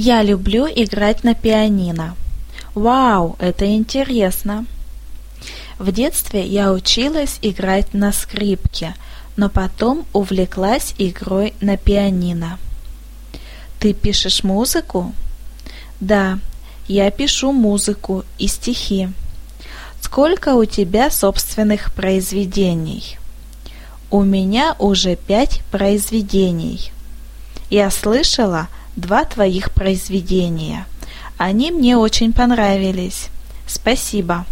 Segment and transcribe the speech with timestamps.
[0.00, 2.14] Я люблю играть на пианино.
[2.76, 4.64] Вау, это интересно.
[5.76, 8.94] В детстве я училась играть на скрипке,
[9.36, 12.60] но потом увлеклась игрой на пианино.
[13.80, 15.12] Ты пишешь музыку?
[15.98, 16.38] Да,
[16.86, 19.08] я пишу музыку и стихи.
[20.00, 23.18] Сколько у тебя собственных произведений?
[24.12, 26.92] У меня уже пять произведений.
[27.68, 28.68] Я слышала
[28.98, 30.84] два твоих произведения.
[31.36, 33.28] Они мне очень понравились.
[33.66, 34.44] Спасибо.